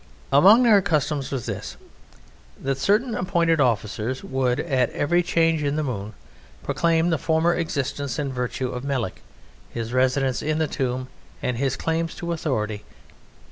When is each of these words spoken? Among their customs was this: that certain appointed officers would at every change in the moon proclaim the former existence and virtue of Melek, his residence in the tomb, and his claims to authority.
Among 0.33 0.63
their 0.63 0.81
customs 0.81 1.29
was 1.29 1.45
this: 1.45 1.77
that 2.59 2.79
certain 2.79 3.13
appointed 3.13 3.61
officers 3.61 4.23
would 4.23 4.59
at 4.59 4.89
every 4.93 5.21
change 5.21 5.61
in 5.61 5.75
the 5.75 5.83
moon 5.83 6.15
proclaim 6.63 7.11
the 7.11 7.19
former 7.19 7.53
existence 7.53 8.17
and 8.17 8.33
virtue 8.33 8.69
of 8.71 8.83
Melek, 8.83 9.21
his 9.69 9.93
residence 9.93 10.41
in 10.41 10.57
the 10.57 10.65
tomb, 10.65 11.07
and 11.43 11.55
his 11.57 11.75
claims 11.77 12.15
to 12.15 12.31
authority. 12.33 12.83